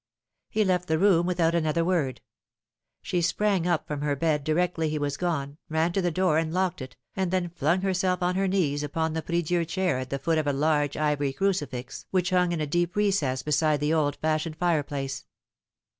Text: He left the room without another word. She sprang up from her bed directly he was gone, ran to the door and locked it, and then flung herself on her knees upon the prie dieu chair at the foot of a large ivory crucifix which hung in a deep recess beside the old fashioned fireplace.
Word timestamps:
He 0.49 0.65
left 0.65 0.87
the 0.87 0.97
room 0.97 1.27
without 1.27 1.53
another 1.53 1.85
word. 1.85 2.21
She 3.03 3.21
sprang 3.21 3.67
up 3.67 3.85
from 3.85 4.01
her 4.01 4.15
bed 4.15 4.43
directly 4.43 4.89
he 4.89 4.97
was 4.97 5.15
gone, 5.15 5.59
ran 5.69 5.93
to 5.93 6.01
the 6.01 6.09
door 6.09 6.39
and 6.39 6.51
locked 6.51 6.81
it, 6.81 6.95
and 7.15 7.29
then 7.29 7.49
flung 7.51 7.81
herself 7.81 8.23
on 8.23 8.33
her 8.33 8.47
knees 8.47 8.81
upon 8.81 9.13
the 9.13 9.21
prie 9.21 9.41
dieu 9.43 9.63
chair 9.63 9.99
at 9.99 10.09
the 10.09 10.17
foot 10.17 10.39
of 10.39 10.47
a 10.47 10.53
large 10.53 10.97
ivory 10.97 11.33
crucifix 11.33 12.07
which 12.09 12.31
hung 12.31 12.51
in 12.51 12.59
a 12.61 12.65
deep 12.65 12.95
recess 12.95 13.43
beside 13.43 13.79
the 13.79 13.93
old 13.93 14.15
fashioned 14.15 14.55
fireplace. 14.57 15.27